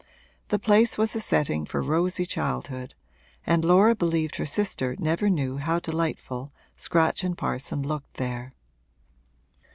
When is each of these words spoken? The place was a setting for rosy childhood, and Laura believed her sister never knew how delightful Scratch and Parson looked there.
The 0.47 0.57
place 0.57 0.97
was 0.97 1.15
a 1.15 1.21
setting 1.21 1.63
for 1.63 1.79
rosy 1.79 2.25
childhood, 2.25 2.95
and 3.45 3.63
Laura 3.63 3.93
believed 3.95 4.37
her 4.37 4.47
sister 4.47 4.95
never 4.97 5.29
knew 5.29 5.57
how 5.57 5.77
delightful 5.79 6.51
Scratch 6.75 7.23
and 7.23 7.37
Parson 7.37 7.83
looked 7.87 8.15
there. 8.17 8.55